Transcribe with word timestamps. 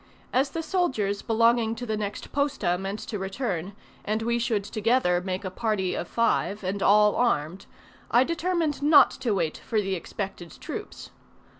As 0.33 0.49
the 0.49 0.63
soldiers 0.63 1.21
belonging 1.21 1.75
to 1.75 1.85
the 1.85 1.95
next 1.95 2.31
posta 2.31 2.75
meant 2.75 2.97
to 3.01 3.19
return, 3.19 3.73
and 4.03 4.23
we 4.23 4.39
should 4.39 4.63
together 4.63 5.21
make 5.21 5.45
a 5.45 5.51
party 5.51 5.93
of 5.93 6.07
five, 6.07 6.63
and 6.63 6.81
all 6.81 7.15
armed, 7.15 7.67
I 8.09 8.23
determined 8.23 8.81
not 8.81 9.11
to 9.11 9.35
wait 9.35 9.57
for 9.59 9.79
the 9.79 9.93
expected 9.93 10.59
troops. 10.59 11.11